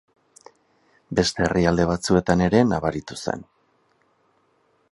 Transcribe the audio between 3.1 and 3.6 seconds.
zen.